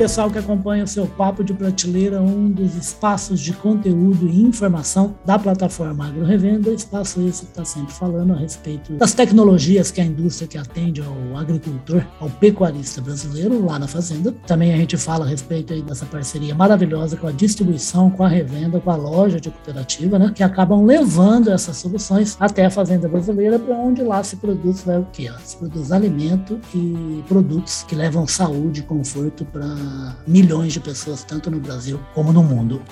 [0.00, 5.14] pessoal que acompanha o seu Papo de Prateleira, um dos espaços de conteúdo e informação
[5.26, 10.00] da plataforma Agro Revenda, espaço esse que está sempre falando a respeito das tecnologias que
[10.00, 14.34] a indústria que atende ao agricultor, ao pecuarista brasileiro lá na fazenda.
[14.46, 18.28] Também a gente fala a respeito aí dessa parceria maravilhosa com a distribuição, com a
[18.28, 23.06] revenda, com a loja de cooperativa, né, que acabam levando essas soluções até a fazenda
[23.06, 25.30] brasileira, para onde lá se produz vai o quê?
[25.44, 29.89] Se produz alimento e produtos que levam saúde e conforto para
[30.26, 32.82] milhões de pessoas, tanto no Brasil como no mundo.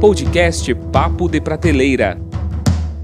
[0.00, 2.18] Podcast Papo de Prateleira.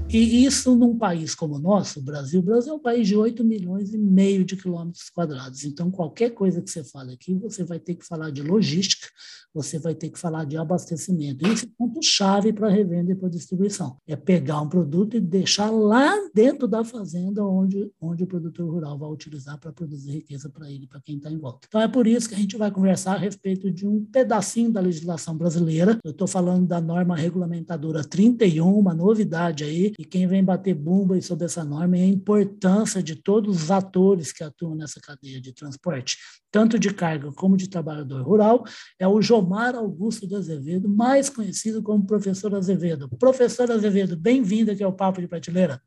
[0.07, 3.15] E isso num país como o nosso, o Brasil, o Brasil é um país de
[3.15, 5.63] 8 milhões e meio de quilômetros quadrados.
[5.63, 9.07] Então, qualquer coisa que você fale aqui, você vai ter que falar de logística,
[9.53, 11.47] você vai ter que falar de abastecimento.
[11.47, 13.97] Esse é ponto-chave para revenda e para distribuição.
[14.07, 18.97] É pegar um produto e deixar lá dentro da fazenda onde, onde o produtor rural
[18.97, 21.67] vai utilizar para produzir riqueza para ele, para quem está em volta.
[21.67, 24.81] Então é por isso que a gente vai conversar a respeito de um pedacinho da
[24.81, 25.97] legislação brasileira.
[26.03, 31.19] Eu estou falando da norma regulamentadora 31, uma novidade aí, e quem vem bater bumba
[31.21, 35.53] sobre essa norma é a importância de todos os atores que atuam nessa cadeia de
[35.53, 36.17] transporte,
[36.51, 38.63] tanto de carga como de trabalhador rural,
[38.99, 43.09] é o Jomar Augusto de Azevedo, mais conhecido como Professor Azevedo.
[43.17, 45.81] Professor Azevedo, bem-vindo aqui ao Papo de Prateleira.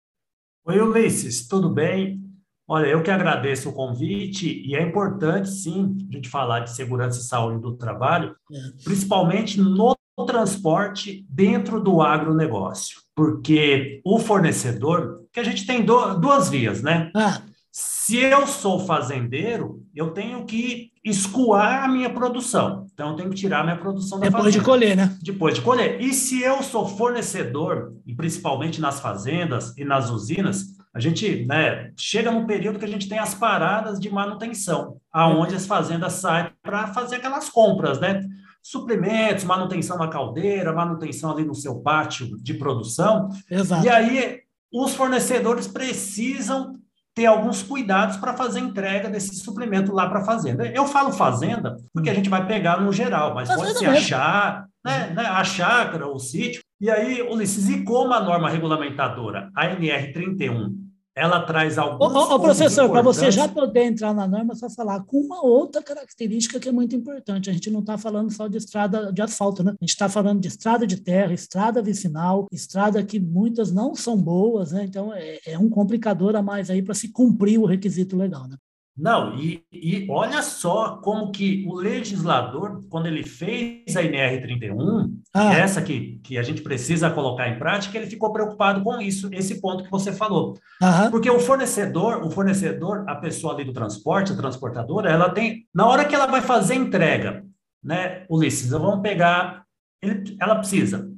[0.66, 2.20] Oi, Ulisses, tudo bem?
[2.66, 7.20] Olha, eu que agradeço o convite e é importante, sim, a gente falar de segurança
[7.20, 8.82] e saúde do trabalho, é.
[8.82, 9.94] principalmente no
[10.26, 17.12] transporte dentro do agronegócio, porque o fornecedor, que a gente tem duas vias, né?
[17.14, 17.40] Ah.
[17.70, 22.83] Se eu sou fazendeiro, eu tenho que escoar a minha produção.
[22.94, 24.60] Então, eu tenho que tirar a minha produção da Depois fazenda.
[24.60, 25.18] de colher, né?
[25.20, 26.00] Depois de colher.
[26.00, 31.90] E se eu sou fornecedor, e principalmente nas fazendas e nas usinas, a gente né,
[31.96, 36.50] chega num período que a gente tem as paradas de manutenção, aonde as fazendas saem
[36.62, 38.22] para fazer aquelas compras, né?
[38.62, 43.28] Suprimentos, manutenção na caldeira, manutenção ali no seu pátio de produção.
[43.50, 43.84] Exato.
[43.84, 44.40] E aí,
[44.72, 46.72] os fornecedores precisam
[47.14, 50.66] ter alguns cuidados para fazer entrega desse suplemento lá para a fazenda.
[50.66, 55.12] Eu falo fazenda porque a gente vai pegar no geral, mas pode ser achar, né,
[55.14, 56.62] né, a chácara, o sítio.
[56.80, 60.74] E aí, Ulisses, e como a norma regulamentadora, a NR 31,
[61.16, 62.12] ela traz alguns.
[62.12, 65.80] Ô, ô professor, para você já poder entrar na norma, só falar com uma outra
[65.80, 67.48] característica que é muito importante.
[67.48, 69.70] A gente não está falando só de estrada de asfalto, né?
[69.70, 74.16] A gente está falando de estrada de terra, estrada vicinal, estrada que muitas não são
[74.20, 74.84] boas, né?
[74.84, 78.56] Então é, é um complicador a mais aí para se cumprir o requisito legal, né?
[78.96, 85.52] Não, e, e, olha só como que o legislador, quando ele fez a NR31, ah.
[85.52, 89.60] essa que, que a gente precisa colocar em prática, ele ficou preocupado com isso, esse
[89.60, 90.56] ponto que você falou.
[90.80, 91.10] Aham.
[91.10, 95.88] Porque o fornecedor, o fornecedor, a pessoa ali do transporte, a transportadora, ela tem, na
[95.88, 97.44] hora que ela vai fazer entrega,
[97.82, 99.64] né, Ulisses, vamos pegar,
[100.00, 101.10] ele, ela precisa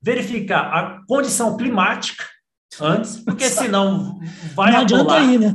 [0.00, 2.24] verificar a condição climática,
[2.80, 4.18] antes, porque senão
[4.54, 5.54] vai Não adianta aí, né?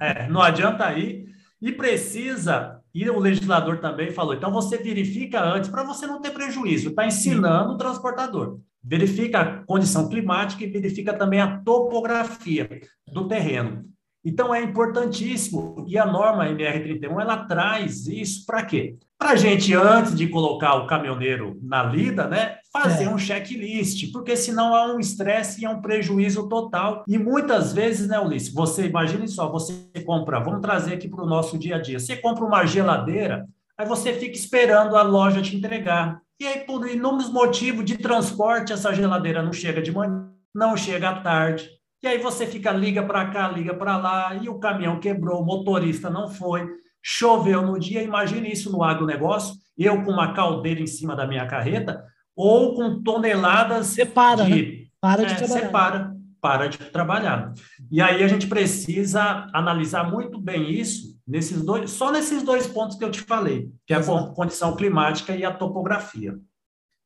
[0.00, 1.26] É, não adianta aí.
[1.60, 6.30] E precisa, e o legislador também falou, então você verifica antes, para você não ter
[6.30, 8.60] prejuízo, está ensinando o transportador.
[8.84, 12.68] Verifica a condição climática e verifica também a topografia
[13.10, 13.84] do terreno.
[14.24, 18.96] Então é importantíssimo, e a norma MR31 ela traz isso para quê?
[19.18, 23.08] Para a gente, antes de colocar o caminhoneiro na lida, né, fazer é.
[23.08, 27.02] um checklist, porque senão há um estresse e é um prejuízo total.
[27.08, 29.72] E muitas vezes, né, Ulisses, você imagine só, você
[30.04, 33.46] compra, vamos trazer aqui para o nosso dia a dia, você compra uma geladeira,
[33.78, 36.20] aí você fica esperando a loja te entregar.
[36.38, 41.08] E aí, por inúmeros motivos de transporte, essa geladeira não chega de manhã, não chega
[41.08, 41.70] à tarde,
[42.02, 45.44] e aí você fica, liga para cá, liga para lá, e o caminhão quebrou, o
[45.44, 46.68] motorista não foi,
[47.08, 48.02] choveu no dia.
[48.02, 52.04] Imagine isso no agronegócio, eu com uma caldeira em cima da minha carreta,
[52.34, 54.80] ou com toneladas Separa, de...
[54.80, 54.86] Né?
[55.00, 55.60] Para de é, trabalhar.
[55.60, 57.54] Separa, para de trabalhar.
[57.92, 62.96] E aí a gente precisa analisar muito bem isso nesses dois, só nesses dois pontos
[62.96, 66.36] que eu te falei, que é a condição climática e a topografia.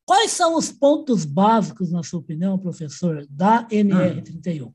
[0.06, 4.68] Quais são os pontos básicos, na sua opinião, professor, da NR31?
[4.68, 4.72] Hum.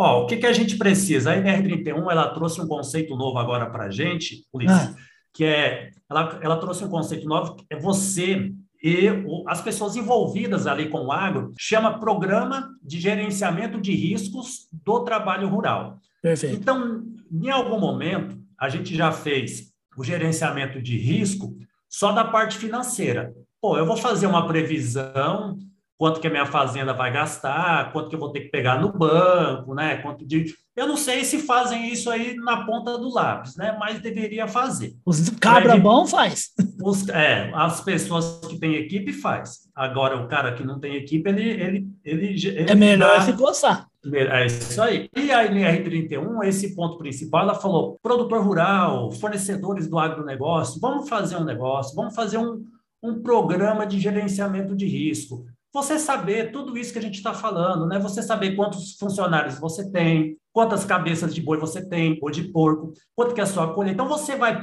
[0.00, 1.32] Ó, o que, que a gente precisa?
[1.32, 4.94] A NR31 ela trouxe um conceito novo agora para a gente, Ulisses, ah.
[5.34, 9.08] que é ela, ela trouxe um conceito novo que é você e
[9.48, 15.48] as pessoas envolvidas ali com o agro chama Programa de Gerenciamento de Riscos do Trabalho
[15.48, 15.98] Rural.
[16.22, 16.54] Perfeito.
[16.54, 17.02] Então,
[17.32, 21.56] em algum momento, a gente já fez o gerenciamento de risco
[21.90, 23.34] só da parte financeira.
[23.60, 25.58] Pô, eu vou fazer uma previsão
[25.98, 28.92] quanto que a minha fazenda vai gastar, quanto que eu vou ter que pegar no
[28.92, 29.96] banco, né?
[29.96, 30.54] Quanto de...
[30.76, 33.76] Eu não sei se fazem isso aí na ponta do lápis, né?
[33.80, 34.94] Mas deveria fazer.
[35.04, 36.50] Os cabra Aí, bom faz.
[36.80, 39.68] Os, é, as pessoas que têm equipe faz.
[39.74, 41.50] Agora, o cara que não tem equipe, ele...
[41.50, 43.88] ele, ele, ele é melhor se coçar.
[44.14, 45.10] É isso aí.
[45.16, 51.36] E a NR31, esse ponto principal, ela falou: produtor rural, fornecedores do agronegócio, vamos fazer
[51.36, 52.64] um negócio, vamos fazer um,
[53.02, 57.86] um programa de gerenciamento de risco você saber tudo isso que a gente está falando,
[57.86, 57.98] né?
[57.98, 62.92] Você saber quantos funcionários você tem, quantas cabeças de boi você tem, ou de porco,
[63.14, 63.94] quanto que é a sua colheita.
[63.94, 64.60] Então você vai.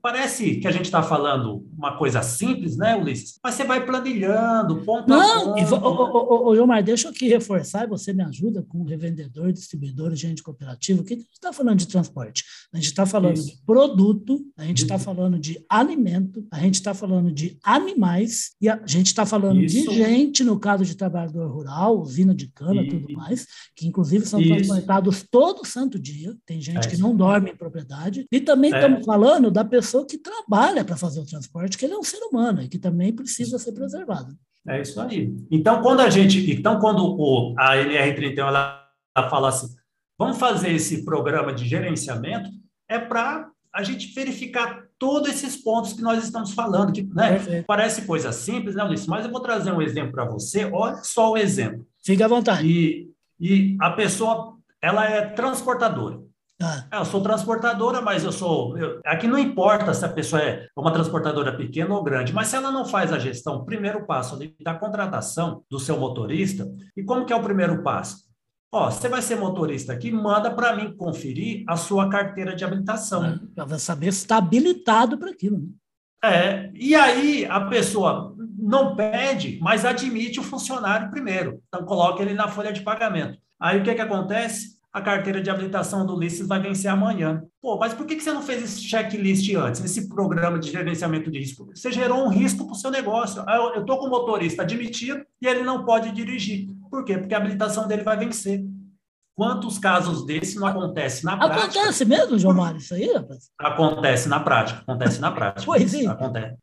[0.00, 3.40] Parece que a gente está falando uma coisa simples, né, Ulisses?
[3.42, 6.16] Mas você vai planilhando, ponto Não, a ponto.
[6.16, 11.02] Ô, ô, Gilmar, deixa eu aqui reforçar, você me ajuda com revendedor, distribuidor, gente cooperativo.
[11.02, 12.44] O que a gente está falando de transporte?
[12.72, 13.46] A gente está falando Isso.
[13.46, 18.68] de produto, a gente está falando de alimento, a gente está falando de animais, e
[18.68, 19.90] a gente está falando Isso.
[19.90, 24.24] de gente, no caso de trabalhador rural, usina de cana, e tudo mais, que inclusive
[24.24, 24.54] são Isso.
[24.54, 26.36] transportados todo santo dia.
[26.44, 28.26] Tem gente é que não dorme em propriedade.
[28.30, 28.76] E também é.
[28.76, 32.18] estamos falando da pessoa que trabalha para fazer o transporte, que ele é um ser
[32.18, 34.36] humano e que também precisa ser preservado.
[34.68, 35.34] É isso aí.
[35.50, 36.52] Então, quando a gente.
[36.52, 38.86] Então, quando o, a NR31 ela,
[39.16, 39.74] ela fala assim,
[40.16, 42.50] vamos fazer esse programa de gerenciamento,
[42.88, 48.02] é para a gente verificar todos esses pontos que nós estamos falando, que né, parece
[48.02, 49.06] coisa simples, né, Ulisses?
[49.06, 50.66] Mas eu vou trazer um exemplo para você.
[50.66, 51.86] Olha só o exemplo.
[52.04, 52.68] Fique à vontade.
[52.68, 56.20] E, e a pessoa ela é transportadora.
[56.60, 56.86] Ah.
[56.92, 58.76] É, eu sou transportadora, mas eu sou.
[58.76, 62.56] Eu, aqui não importa se a pessoa é uma transportadora pequena ou grande, mas se
[62.56, 67.24] ela não faz a gestão, primeiro passo ali, da contratação do seu motorista, e como
[67.24, 68.30] que é o primeiro passo?
[68.74, 73.24] Ó, você vai ser motorista aqui, manda para mim conferir a sua carteira de habilitação.
[73.24, 75.58] É, para saber se está habilitado para aquilo.
[75.58, 75.68] Né?
[76.24, 81.60] É, e aí a pessoa não pede, mas admite o funcionário primeiro.
[81.66, 83.38] Então coloca ele na folha de pagamento.
[83.58, 84.80] Aí o que, que acontece?
[84.92, 87.42] A carteira de habilitação do Ulisses vai vencer amanhã.
[87.60, 91.30] Pô, mas por que, que você não fez esse checklist antes, esse programa de gerenciamento
[91.30, 91.70] de risco?
[91.74, 93.42] Você gerou um risco para o seu negócio.
[93.48, 96.68] Eu estou com o motorista admitido e ele não pode dirigir.
[96.90, 97.16] Por quê?
[97.16, 98.62] Porque a habilitação dele vai vencer.
[99.34, 101.64] Quantos casos desse não acontece na prática?
[101.80, 103.50] Acontece mesmo, João Mário, isso aí, rapaz?
[103.58, 105.64] Acontece na prática, acontece na prática.
[105.64, 106.06] pois é.
[106.06, 106.56] Acontece.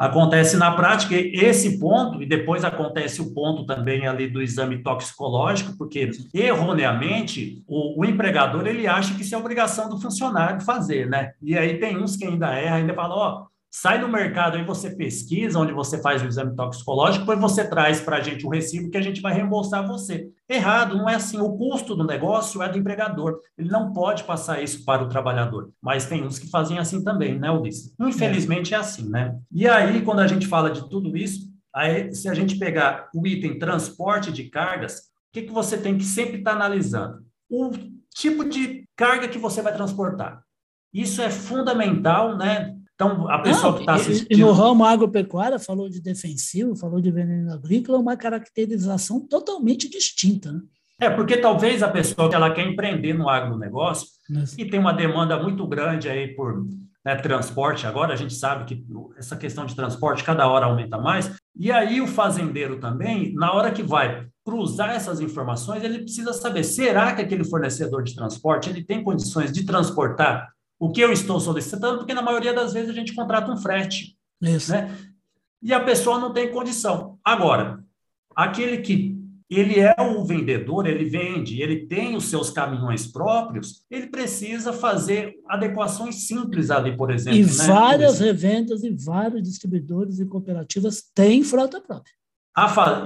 [0.00, 5.76] Acontece na prática esse ponto, e depois acontece o ponto também ali do exame toxicológico,
[5.76, 11.32] porque erroneamente o, o, empregador ele acha que isso é obrigação do funcionário fazer, né?
[11.42, 14.90] E aí tem uns que ainda erram, ainda falam, ó, sai no mercado aí você
[14.90, 18.90] pesquisa onde você faz o exame toxicológico, depois você traz para a gente o recibo
[18.90, 20.28] que a gente vai reembolsar você.
[20.48, 21.38] Errado, não é assim.
[21.38, 23.40] O custo do negócio é do empregador.
[23.56, 25.70] Ele não pode passar isso para o trabalhador.
[25.80, 27.94] Mas tem uns que fazem assim também, né, Ulisses?
[28.00, 29.38] Infelizmente é, é assim, né?
[29.52, 33.24] E aí, quando a gente fala de tudo isso, aí, se a gente pegar o
[33.24, 37.24] item transporte de cargas, o que, que você tem que sempre estar tá analisando?
[37.48, 37.70] O
[38.12, 40.42] tipo de carga que você vai transportar.
[40.92, 42.74] Isso é fundamental, né?
[43.00, 44.30] Então, a pessoa que está assistindo.
[44.30, 49.88] E no ramo agropecuária, falou de defensivo, falou de veneno agrícola, é uma caracterização totalmente
[49.88, 50.52] distinta.
[50.52, 50.60] Né?
[51.00, 54.60] É, porque talvez a pessoa que ela quer empreender no agronegócio Isso.
[54.60, 56.66] e tem uma demanda muito grande aí por
[57.02, 58.84] né, transporte, agora a gente sabe que
[59.16, 63.70] essa questão de transporte cada hora aumenta mais, e aí o fazendeiro também, na hora
[63.70, 68.84] que vai cruzar essas informações, ele precisa saber, será que aquele fornecedor de transporte ele
[68.84, 72.94] tem condições de transportar o que eu estou solicitando, porque na maioria das vezes a
[72.94, 74.16] gente contrata um frete.
[74.40, 74.72] Isso.
[74.72, 74.96] Né?
[75.62, 77.18] E a pessoa não tem condição.
[77.22, 77.84] Agora,
[78.34, 79.20] aquele que
[79.50, 85.34] ele é o vendedor, ele vende, ele tem os seus caminhões próprios, ele precisa fazer
[85.46, 87.38] adequações simples ali, por exemplo.
[87.38, 87.66] E né?
[87.66, 92.14] várias revendas e vários distribuidores e cooperativas têm frota própria.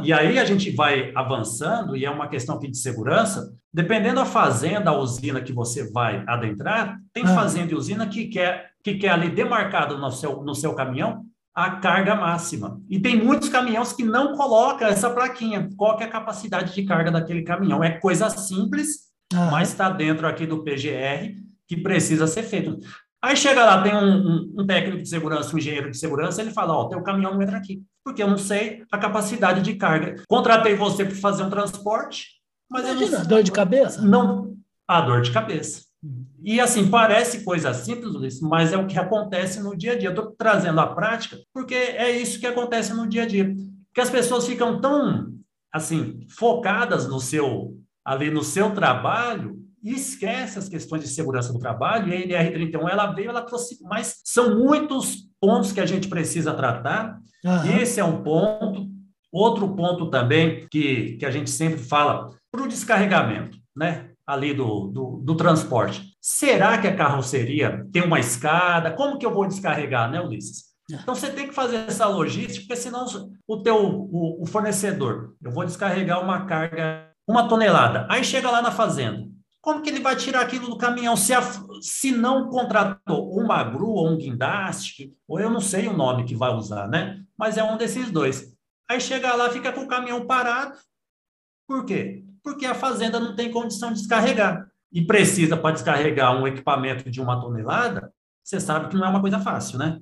[0.03, 4.27] E aí a gente vai avançando, e é uma questão aqui de segurança, dependendo da
[4.27, 7.35] fazenda, a usina que você vai adentrar, tem ah.
[7.35, 11.25] fazenda e usina que quer, que quer ali demarcado no seu, no seu caminhão
[11.55, 12.81] a carga máxima.
[12.91, 17.13] E tem muitos caminhões que não colocam essa plaquinha, qual é a capacidade de carga
[17.13, 17.83] daquele caminhão.
[17.83, 19.51] É coisa simples, ah.
[19.51, 22.79] mas está dentro aqui do PGR que precisa ser feito.
[23.25, 26.50] Aí chega lá, tem um, um, um, técnico de segurança, um engenheiro de segurança, ele
[26.50, 30.23] fala, ó, teu caminhão não entra aqui, porque eu não sei a capacidade de carga.
[30.28, 32.33] Contratei você para fazer um transporte,
[32.71, 33.26] mas Imagina, eu não...
[33.26, 34.02] dor de cabeça?
[34.02, 34.54] Não,
[34.87, 35.85] a dor de cabeça.
[36.43, 40.09] E assim, parece coisa simples, mas é o que acontece no dia a dia.
[40.09, 43.54] Eu estou trazendo a prática porque é isso que acontece no dia a dia.
[43.87, 45.33] Porque as pessoas ficam tão,
[45.73, 51.59] assim, focadas no seu, ali no seu trabalho, e esquece as questões de segurança do
[51.59, 56.09] trabalho, e a NR31 ela veio, ela trouxe, mas são muitos pontos que a gente
[56.09, 57.19] precisa tratar.
[57.45, 57.79] Uhum.
[57.79, 58.88] Esse é um ponto.
[59.31, 64.11] Outro ponto também que, que a gente sempre fala para o descarregamento, né?
[64.26, 66.14] Ali do, do, do, transporte.
[66.19, 68.93] Será que a carroceria tem uma escada?
[68.93, 70.64] Como que eu vou descarregar, né, Ulisses?
[70.91, 70.95] É.
[70.95, 73.05] Então você tem que fazer essa logística, porque senão
[73.47, 78.07] o teu o, o fornecedor, eu vou descarregar uma carga, uma tonelada.
[78.09, 79.34] Aí chega lá na fazenda.
[79.64, 81.40] Como que ele vai tirar aquilo do caminhão se, a,
[81.80, 86.37] se não contratou uma grua ou um guindaste, ou eu não sei o nome que
[86.37, 87.25] vai usar, né?
[87.35, 88.54] Mas é um desses dois.
[88.87, 90.75] Aí chega lá, fica com o caminhão parado.
[91.66, 92.23] Por quê?
[92.42, 94.68] Porque a fazenda não tem condição de descarregar.
[94.92, 99.23] E precisa, para descarregar um equipamento de uma tonelada, você sabe que não é uma
[99.23, 99.99] coisa fácil, né?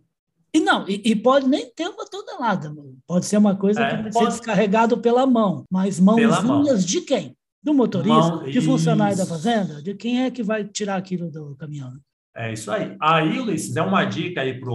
[0.53, 2.75] E não, e, e, pode nem ter uma tonelada,
[3.07, 4.25] pode ser uma coisa é, que pode...
[4.25, 6.77] ser descarregado pela mão, mas mãozinhas mão.
[6.85, 7.37] de quem?
[7.63, 9.23] Do motorista, mão, de funcionário isso.
[9.23, 11.93] da fazenda, de quem é que vai tirar aquilo do caminhão?
[12.35, 12.97] É isso aí.
[13.01, 14.73] Aí, Ulisses, é uma dica aí para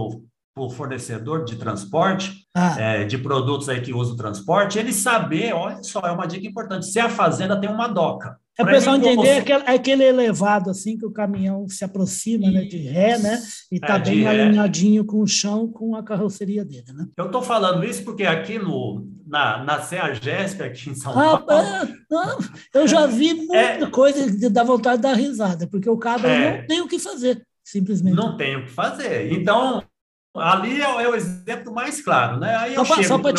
[0.66, 2.80] o fornecedor de transporte, ah.
[2.80, 6.46] é, de produtos aí que usa o transporte, ele saber, olha só, é uma dica
[6.46, 8.36] importante, se a fazenda tem uma doca.
[8.58, 9.30] É o pessoal entender você...
[9.38, 13.40] aquele, aquele elevado assim que o caminhão se aproxima né, de ré, né?
[13.70, 17.06] E está é, bem alinhadinho com o chão, com a carroceria dele, né?
[17.16, 21.62] Eu estou falando isso porque aqui no, na, na CEAGESP, aqui em São ah, Paulo...
[21.62, 22.38] É, não,
[22.74, 26.28] eu já vi muita é, coisa de dar vontade de dar risada, porque o cabra
[26.28, 26.58] é.
[26.58, 28.16] não tem o que fazer, simplesmente.
[28.16, 29.32] Não tem o que fazer.
[29.32, 29.84] Então,
[30.34, 32.54] ali é, é, o exemplo mais claro, né?
[32.56, 33.32] Aí eu só para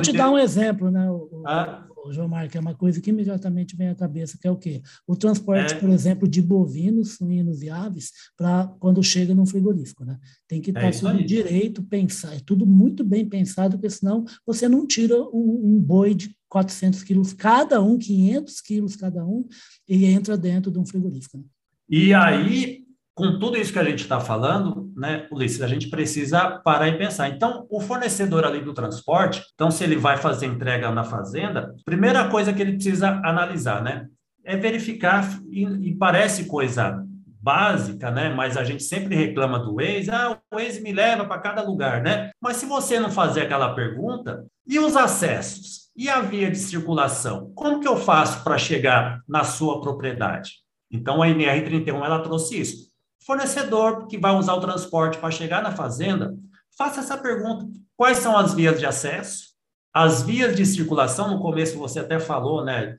[0.00, 1.10] te, te dar um exemplo, né?
[1.10, 4.56] O, ah João Marco, é uma coisa que imediatamente vem à cabeça, que é o
[4.56, 4.82] quê?
[5.06, 5.78] O transporte, é.
[5.78, 10.18] por exemplo, de bovinos, suínos e aves para quando chega num frigorífico, né?
[10.46, 11.24] Tem que estar é tá tudo aí.
[11.24, 16.14] direito, pensar, é tudo muito bem pensado, porque senão você não tira um, um boi
[16.14, 19.46] de 400 quilos cada um, 500 quilos cada um,
[19.88, 21.38] e entra dentro de um frigorífico.
[21.38, 21.44] Né?
[21.88, 22.84] E aí,
[23.18, 26.96] com tudo isso que a gente está falando, né, Ulisses, a gente precisa parar e
[26.96, 27.28] pensar.
[27.28, 32.28] Então, o fornecedor ali do transporte, então, se ele vai fazer entrega na fazenda, primeira
[32.28, 34.06] coisa que ele precisa analisar, né,
[34.44, 37.04] é verificar, e, e parece coisa
[37.40, 38.32] básica, né?
[38.32, 42.00] Mas a gente sempre reclama do Waze, ah, o Waze me leva para cada lugar,
[42.02, 42.30] né?
[42.40, 45.88] Mas se você não fazer aquela pergunta, e os acessos?
[45.96, 47.50] E a via de circulação?
[47.54, 50.52] Como que eu faço para chegar na sua propriedade?
[50.90, 52.87] Então, a NR31, ela trouxe isso
[53.28, 56.34] fornecedor que vai usar o transporte para chegar na fazenda,
[56.78, 59.48] faça essa pergunta: quais são as vias de acesso?
[59.92, 62.96] As vias de circulação, no começo você até falou, né,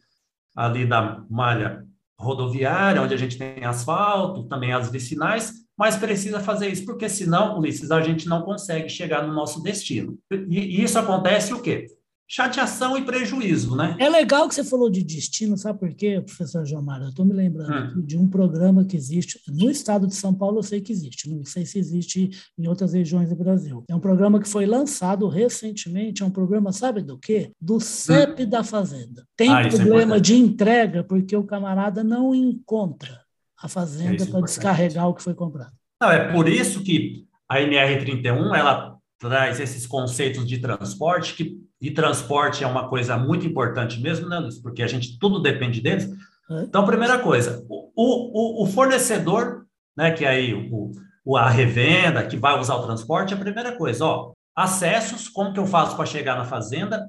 [0.56, 1.84] ali da malha
[2.20, 7.58] rodoviária, onde a gente tem asfalto, também as vicinais, mas precisa fazer isso, porque senão,
[7.58, 10.20] Ulisses, a gente não consegue chegar no nosso destino.
[10.30, 11.88] E, isso acontece o quê?
[12.30, 13.96] Chateação e prejuízo, né?
[13.98, 17.02] É legal que você falou de destino, sabe por quê, professor Gilmar?
[17.02, 18.06] Eu estou me lembrando hum.
[18.06, 21.44] de um programa que existe no estado de São Paulo, eu sei que existe, não
[21.44, 23.84] sei se existe em outras regiões do Brasil.
[23.90, 27.52] É um programa que foi lançado recentemente, é um programa, sabe do quê?
[27.60, 28.50] Do CEP hum.
[28.50, 29.26] da Fazenda.
[29.36, 33.20] Tem ah, é problema é de entrega porque o camarada não encontra
[33.62, 35.74] a fazenda é para descarregar o que foi comprado.
[36.00, 41.92] Não, é por isso que a NR31 ela traz esses conceitos de transporte que e
[41.92, 44.60] transporte é uma coisa muito importante mesmo, né, Luiz?
[44.60, 46.10] Porque a gente tudo depende deles.
[46.50, 46.64] É.
[46.64, 50.92] Então, primeira coisa, o, o, o fornecedor, né, que é aí o,
[51.24, 55.60] o, a revenda, que vai usar o transporte, a primeira coisa, ó, acessos, como que
[55.60, 57.08] eu faço para chegar na fazenda,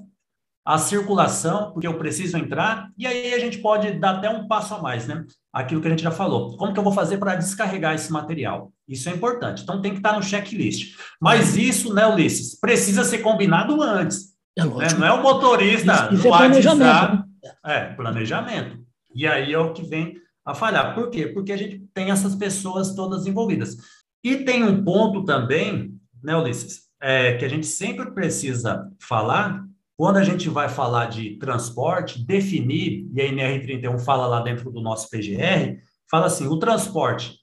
[0.63, 4.75] a circulação, porque eu preciso entrar, e aí a gente pode dar até um passo
[4.75, 5.25] a mais, né?
[5.51, 6.55] Aquilo que a gente já falou.
[6.55, 8.71] Como que eu vou fazer para descarregar esse material?
[8.91, 9.63] Isso é importante.
[9.63, 10.97] Então tem que estar no checklist.
[11.19, 14.31] Mas isso, né, Ulisses, precisa ser combinado antes.
[14.57, 14.99] É lógico.
[14.99, 17.13] Não é o motorista isso, isso é planejamento.
[17.13, 17.23] Né?
[17.65, 18.79] É, planejamento.
[19.15, 20.93] E aí é o que vem a falhar.
[20.93, 21.27] Por quê?
[21.27, 23.77] Porque a gente tem essas pessoas todas envolvidas.
[24.21, 29.63] E tem um ponto também, né, Ulisses, é, que a gente sempre precisa falar,
[29.97, 34.81] quando a gente vai falar de transporte, definir, e a NR31 fala lá dentro do
[34.81, 35.77] nosso PGR,
[36.09, 37.40] fala assim, o transporte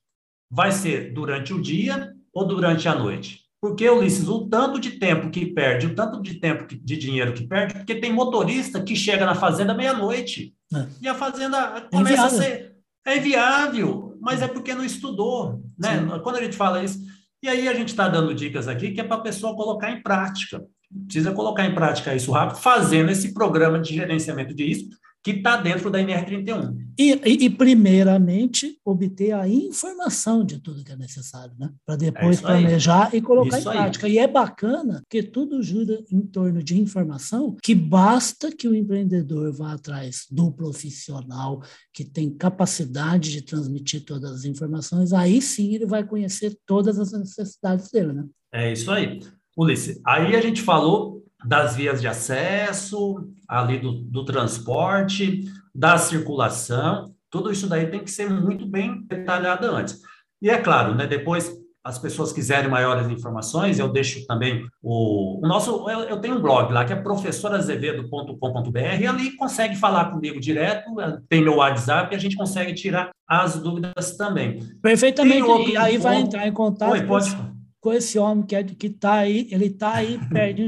[0.50, 3.48] vai ser durante o dia ou durante a noite?
[3.60, 7.32] Porque, Ulisses, o tanto de tempo que perde, o tanto de tempo que, de dinheiro
[7.32, 10.54] que perde, porque tem motorista que chega na fazenda meia-noite.
[10.72, 10.86] É.
[11.02, 12.76] E a fazenda começa é a ser.
[13.04, 15.60] É viável, mas é porque não estudou.
[15.76, 16.06] Né?
[16.22, 17.00] Quando a gente fala isso.
[17.42, 20.02] E aí a gente está dando dicas aqui que é para a pessoa colocar em
[20.02, 20.62] prática.
[21.06, 24.88] Precisa colocar em prática isso rápido, fazendo esse programa de gerenciamento de risco
[25.22, 26.76] que está dentro da NR31.
[26.98, 31.70] E, e, e, primeiramente, obter a informação de tudo que é necessário, né?
[31.84, 34.06] Para depois é planejar e colocar isso em prática.
[34.06, 34.14] Aí.
[34.14, 39.52] E é bacana que tudo gira em torno de informação que basta que o empreendedor
[39.52, 45.86] vá atrás do profissional que tem capacidade de transmitir todas as informações, aí sim ele
[45.86, 48.24] vai conhecer todas as necessidades dele, né?
[48.52, 49.20] É isso aí.
[49.56, 57.14] Ulisses, aí a gente falou das vias de acesso, ali do, do transporte, da circulação,
[57.30, 60.00] tudo isso daí tem que ser muito bem detalhado antes.
[60.40, 65.48] E é claro, né, depois as pessoas quiserem maiores informações, eu deixo também o, o
[65.48, 65.88] nosso.
[65.88, 70.90] Eu, eu, tenho um blog lá que é professorazevedo.com.br, e ali consegue falar comigo direto,
[71.28, 74.58] tem meu WhatsApp e a gente consegue tirar as dúvidas também.
[74.82, 75.42] Perfeitamente.
[75.42, 76.92] Outro, e aí vai entrar em contato.
[76.92, 77.57] Oi, pode com
[77.92, 80.62] esse homem que é, que está aí, ele está aí perto,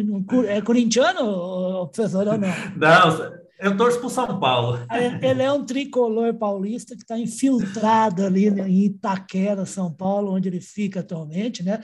[0.46, 2.48] é corintiano, professor, ou não?
[2.76, 4.78] Não, eu torço para o São Paulo.
[5.20, 10.60] Ele é um tricolor paulista que está infiltrado ali em Itaquera, São Paulo, onde ele
[10.60, 11.78] fica atualmente, né?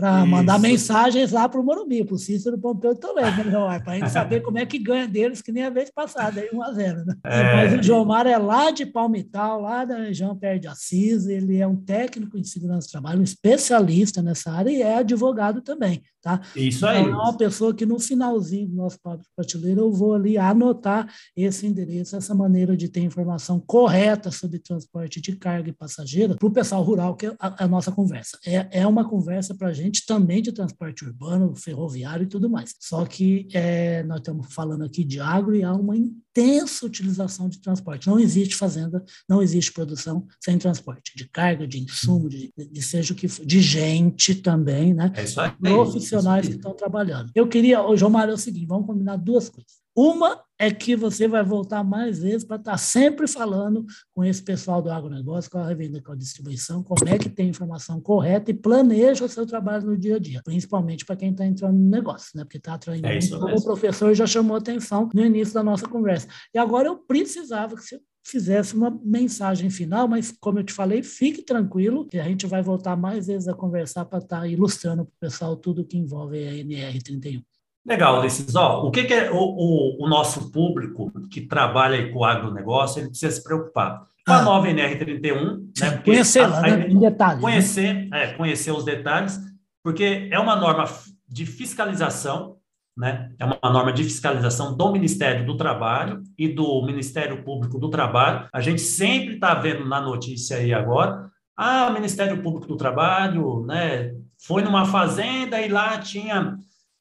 [0.00, 3.98] Para mandar mensagens lá para o Morumbi, para o Cícero Pompeu Toledo, né, para a
[3.98, 6.72] gente saber como é que ganha deles, que nem a vez passada, aí 1 a
[6.72, 7.14] 0 né?
[7.24, 7.56] É...
[7.56, 11.66] Mas o Jomar é lá de Palmital, lá da região perto de Assis, ele é
[11.66, 16.40] um técnico em segurança do trabalho, um especialista nessa área e é advogado também, tá?
[16.56, 17.02] Isso aí.
[17.02, 20.38] Então, é uma pessoa que no finalzinho do nosso papo de prateleira eu vou ali
[20.38, 26.36] anotar esse endereço, essa maneira de ter informação correta sobre transporte de carga e passageiro
[26.36, 28.38] para o pessoal rural, que é a, a nossa conversa.
[28.46, 32.74] É, é uma conversa para a gente também de transporte urbano, ferroviário e tudo mais.
[32.78, 37.60] Só que é, nós estamos falando aqui de agro e há uma intensa utilização de
[37.60, 38.06] transporte.
[38.06, 43.12] Não existe fazenda, não existe produção sem transporte, de carga, de insumo, de, de seja
[43.12, 45.12] o que for, de gente também, né?
[45.14, 45.50] É isso aí.
[45.60, 47.30] Profissionais que estão trabalhando.
[47.34, 49.79] Eu queria, ô João Mário, é o seguinte, vamos combinar duas coisas.
[49.96, 54.82] Uma é que você vai voltar mais vezes para estar sempre falando com esse pessoal
[54.82, 58.54] do agronegócio, com a revenda, com a distribuição, como é que tem informação correta e
[58.54, 62.30] planeja o seu trabalho no dia a dia, principalmente para quem está entrando no negócio,
[62.34, 62.44] né?
[62.44, 66.28] Porque está atraindo é como o professor já chamou atenção no início da nossa conversa.
[66.54, 71.02] E agora eu precisava que você fizesse uma mensagem final, mas como eu te falei,
[71.02, 75.12] fique tranquilo, que a gente vai voltar mais vezes a conversar para estar ilustrando para
[75.12, 77.42] o pessoal tudo que envolve a NR31.
[77.86, 78.54] Legal, Ulisses.
[78.54, 83.00] Ó, o que, que é o, o, o, nosso público que trabalha com o agronegócio,
[83.00, 84.06] ele precisa se preocupar.
[84.26, 84.42] Com a ah.
[84.42, 85.96] nova NR31, né?
[86.04, 86.86] Conhecer lá, né?
[86.88, 87.36] em detalhes.
[87.36, 87.40] Né?
[87.40, 88.24] Conhecer, né?
[88.24, 89.40] é, conhecer os detalhes,
[89.82, 90.84] porque é uma norma
[91.26, 92.56] de fiscalização,
[92.96, 93.32] né?
[93.38, 98.46] É uma norma de fiscalização do Ministério do Trabalho e do Ministério Público do Trabalho.
[98.52, 103.64] A gente sempre está vendo na notícia aí agora, ah, o Ministério Público do Trabalho,
[103.66, 104.14] né?
[104.46, 106.58] Foi numa fazenda e lá tinha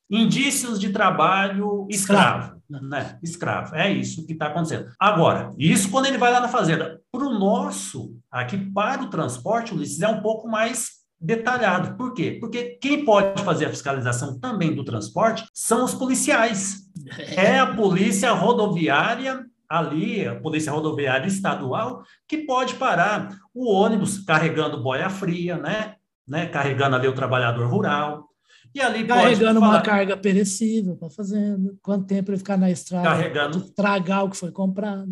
[0.10, 3.18] indícios de trabalho escravo, né?
[3.22, 3.76] Escravo.
[3.76, 4.92] É isso que está acontecendo.
[5.00, 7.00] Agora, isso quando ele vai lá na fazenda.
[7.12, 11.98] Para o nosso, aqui para o transporte, Ulisses, é um pouco mais detalhado.
[11.98, 12.38] Por quê?
[12.40, 16.90] Porque quem pode fazer a fiscalização também do transporte são os policiais.
[17.36, 24.82] É a polícia rodoviária ali, a Polícia Rodoviária Estadual, que pode parar o ônibus carregando
[24.82, 25.96] boia fria, né?
[26.28, 26.48] né?
[26.48, 28.29] Carregando ali o trabalhador rural,
[28.74, 31.74] e ali Carregando uma carga perecível para fazenda.
[31.82, 33.08] Quanto tempo ele ficar na estrada?
[33.08, 33.62] Carregando.
[33.72, 35.10] Tragar o que foi comprado.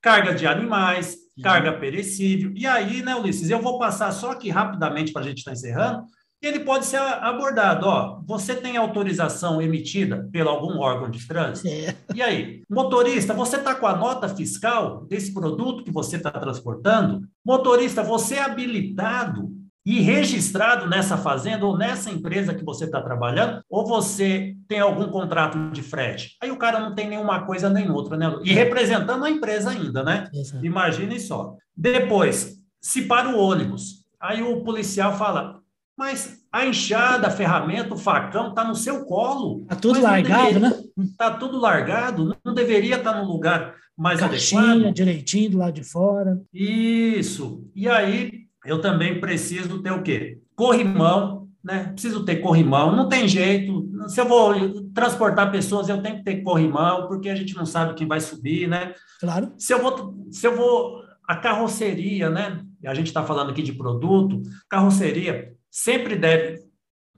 [0.00, 1.42] Carga de animais, Sim.
[1.42, 2.52] carga perecível.
[2.54, 5.56] E aí, né, Ulisses, eu vou passar só aqui rapidamente para a gente estar tá
[5.56, 6.04] encerrando.
[6.40, 7.84] E ele pode ser abordado.
[7.86, 11.66] Ó, você tem autorização emitida pelo algum órgão de trânsito?
[11.66, 11.96] É.
[12.14, 17.26] E aí, motorista, você está com a nota fiscal desse produto que você está transportando?
[17.44, 19.50] Motorista, você é habilitado
[19.88, 25.08] e registrado nessa fazenda ou nessa empresa que você está trabalhando, ou você tem algum
[25.08, 26.36] contrato de frete.
[26.42, 28.38] Aí o cara não tem nenhuma coisa nem outra, né?
[28.44, 30.28] E representando a empresa ainda, né?
[30.30, 30.66] Exato.
[30.66, 31.56] Imaginem só.
[31.74, 35.62] Depois, se para o ônibus, aí o policial fala,
[35.96, 39.62] mas a enxada, a ferramenta, o facão está no seu colo.
[39.62, 40.82] Está tudo largado, deveria, né?
[40.98, 44.94] Está tudo largado, não deveria estar tá no lugar mais Caixinha, adequado.
[44.94, 46.38] direitinho do lado de fora.
[46.52, 47.66] Isso.
[47.74, 50.38] E aí eu também preciso ter o quê?
[50.54, 51.84] Corrimão, né?
[51.92, 53.88] Preciso ter corrimão, não tem jeito.
[54.08, 57.94] Se eu vou transportar pessoas, eu tenho que ter corrimão, porque a gente não sabe
[57.94, 58.94] quem vai subir, né?
[59.20, 59.52] Claro.
[59.58, 62.64] Se eu vou, se eu vou a carroceria, né?
[62.86, 66.62] A gente está falando aqui de produto, carroceria sempre deve,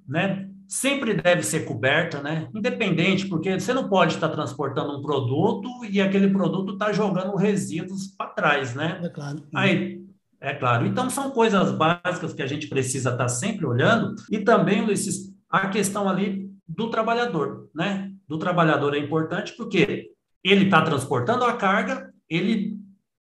[0.08, 0.48] né?
[0.66, 2.48] Sempre deve ser coberta, né?
[2.54, 8.06] Independente, porque você não pode estar transportando um produto e aquele produto está jogando resíduos
[8.08, 9.00] para trás, né?
[9.02, 9.42] É claro.
[9.54, 10.00] Aí
[10.40, 10.86] é claro.
[10.86, 14.14] Então, são coisas básicas que a gente precisa estar sempre olhando.
[14.30, 18.10] E também, Ulisses, a questão ali do trabalhador, né?
[18.26, 20.10] Do trabalhador é importante porque
[20.42, 22.78] ele está transportando a carga, ele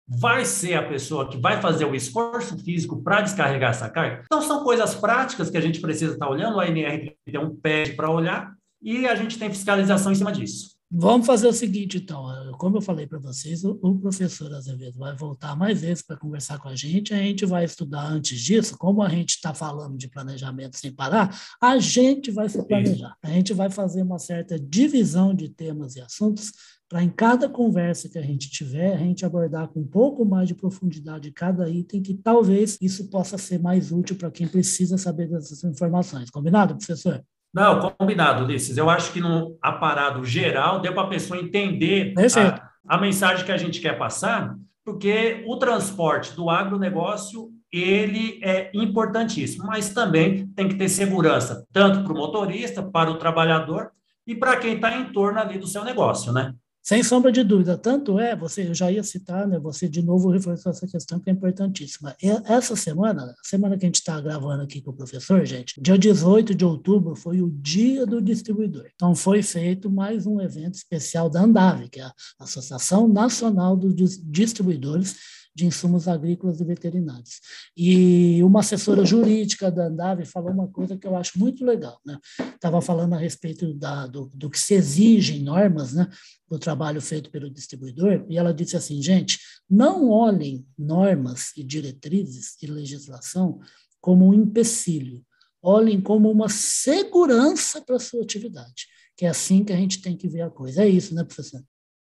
[0.08, 4.24] vai ser a pessoa que vai fazer o esforço físico para descarregar essa carga.
[4.26, 8.54] Então, são coisas práticas que a gente precisa estar olhando, a NR31 pede para olhar,
[8.82, 10.75] e a gente tem fiscalização em cima disso.
[10.98, 12.26] Vamos fazer o seguinte, então.
[12.58, 16.70] Como eu falei para vocês, o, professor Azevedo vai voltar mais vezes para conversar com
[16.70, 17.14] a gente.
[17.14, 18.78] A gente vai estudar antes disso.
[18.78, 23.14] Como a gente está falando de planejamento sem parar, a gente vai se planejar.
[23.22, 26.54] A gente vai fazer uma certa divisão de temas e assuntos
[26.88, 30.48] para em cada conversa que a gente tiver, a gente abordar com um pouco mais
[30.48, 35.28] de profundidade cada item, que talvez isso possa ser mais útil para quem precisa saber
[35.28, 36.30] dessas informações.
[36.30, 37.22] Combinado, professor?
[37.56, 38.76] Não, combinado, Ulisses.
[38.76, 43.52] Eu acho que no aparado geral deu para a pessoa entender a, a, mensagem que
[43.52, 50.68] a gente quer passar, porque o transporte do agronegócio ele é importantíssimo, mas também tem
[50.68, 53.90] que ter segurança, tanto para o motorista, para o trabalhador
[54.28, 56.54] e para quem está em torno ali do seu negócio, né?
[56.88, 60.30] Sem sombra de dúvida, tanto é, você, eu já ia citar, né, você de novo
[60.30, 62.16] reforçou essa questão que é importantíssima.
[62.46, 65.98] Essa semana, a semana que a gente está gravando aqui com o professor, gente, dia
[65.98, 68.86] 18 de outubro foi o dia do distribuidor.
[68.94, 74.22] Então foi feito mais um evento especial da Andave, que é a Associação Nacional dos
[74.24, 75.16] Distribuidores,
[75.56, 77.40] de insumos agrícolas e veterinários.
[77.78, 82.20] E uma assessora jurídica da Andave falou uma coisa que eu acho muito legal, né?
[82.54, 86.10] Estava falando a respeito da, do, do que se exige em normas, né?
[86.50, 89.40] Do trabalho feito pelo distribuidor, e ela disse assim, gente,
[89.70, 93.60] não olhem normas e diretrizes e legislação
[94.02, 95.24] como um empecilho,
[95.64, 98.88] olhem como uma segurança para a sua atividade,
[99.18, 100.84] que é assim que a gente tem que ver a coisa.
[100.84, 101.64] É isso, né, professor?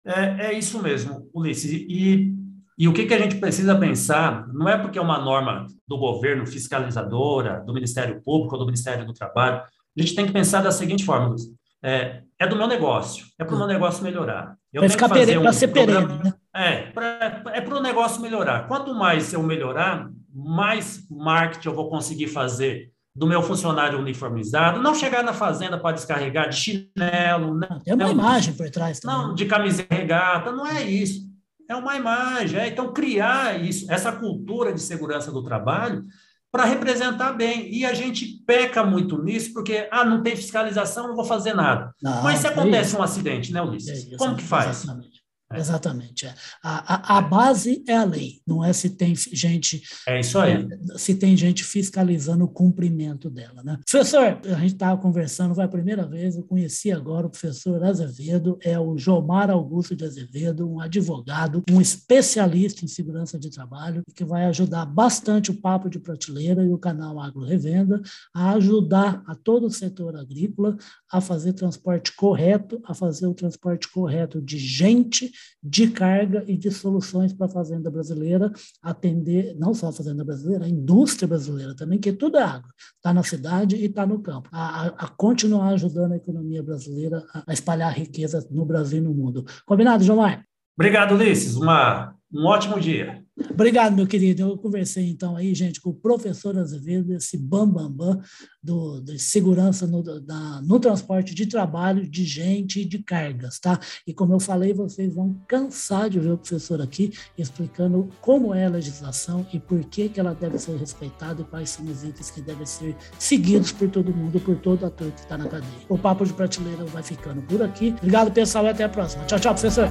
[0.07, 1.73] É, é isso mesmo, Ulisses.
[1.73, 2.33] E
[2.79, 5.97] e o que, que a gente precisa pensar, não é porque é uma norma do
[5.97, 10.63] governo fiscalizadora, do Ministério Público ou do Ministério do Trabalho, a gente tem que pensar
[10.63, 11.45] da seguinte forma, Luiz,
[11.83, 14.57] é, é do meu negócio, é para o meu negócio melhorar.
[14.73, 16.35] Eu vai ficar perene, um para ser programa, perene, né?
[16.55, 18.69] É, pra, é para o negócio melhorar.
[18.69, 24.95] Quanto mais eu melhorar, mais marketing eu vou conseguir fazer do meu funcionário uniformizado, não
[24.95, 29.17] chegar na fazenda para descarregar de chinelo, não, tem uma não, imagem por trás também.
[29.17, 31.26] Não, de camiseta regata, não é isso
[31.69, 32.61] é uma imagem.
[32.61, 36.05] É, então, criar isso, essa cultura de segurança do trabalho
[36.51, 37.73] para representar bem.
[37.73, 41.93] E a gente peca muito nisso, porque, ah, não tem fiscalização, não vou fazer nada.
[42.03, 44.13] Não, Mas se acontece é um acidente, né, Ulisses?
[44.13, 44.85] É Como que faz?
[44.85, 45.26] Exatamente.
[45.53, 45.61] É.
[45.61, 46.27] Exatamente.
[46.27, 46.35] É.
[46.63, 49.81] A, a, a, base é a lei, não é se tem gente.
[50.09, 50.55] É isso aí.
[50.55, 53.63] É, se tem gente fiscalizando o cumprimento dela.
[53.63, 53.79] Né?
[53.89, 58.59] Professor, a gente estava conversando, foi a primeira vez, eu conheci agora o professor Azevedo,
[58.61, 64.25] é o Jomar Augusto de Azevedo, um advogado, um especialista em segurança de trabalho, que
[64.25, 68.03] vai ajudar bastante o Papo de Prateleira e o canal Agro Revenda
[68.35, 70.77] a ajudar a todo o setor agrícola
[71.11, 76.71] a fazer transporte correto, a fazer o transporte correto de gente de carga e de
[76.71, 81.99] soluções para a fazenda brasileira, atender não só a fazenda brasileira, a indústria brasileira também,
[81.99, 86.13] que tudo é água, está na cidade e está no campo, a, a, continuar ajudando
[86.13, 89.45] a economia brasileira a, a espalhar riqueza no Brasil e no mundo.
[89.65, 90.45] Combinado, João Mar?
[90.79, 91.57] Obrigado, Ulisses.
[91.57, 93.26] Uma, um ótimo dia.
[93.51, 94.43] Obrigado, meu querido.
[94.43, 98.23] Eu conversei então aí, gente, com o professor Azevedo, esse bambambam bam, bam
[98.63, 103.79] do, de segurança no, da, no transporte de trabalho, de gente e de cargas, tá?
[104.07, 108.67] E como eu falei, vocês vão cansar de ver o professor aqui explicando como é
[108.67, 112.31] a legislação e por que, que ela deve ser respeitada e quais são os itens
[112.31, 115.73] que devem ser seguidos por todo mundo, por todo ator que está na cadeia.
[115.89, 117.95] O Papo de Prateleira vai ficando por aqui.
[117.99, 119.25] Obrigado, pessoal, e até a próxima.
[119.27, 119.89] Tchau, tchau, professor.